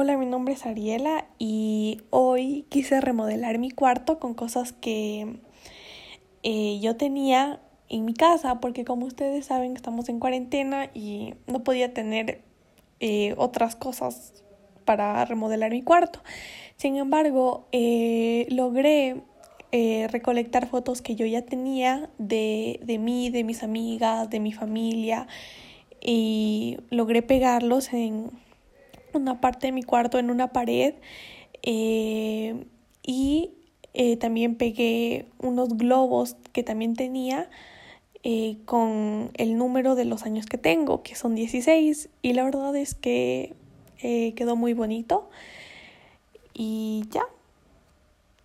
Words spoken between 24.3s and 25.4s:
de mi familia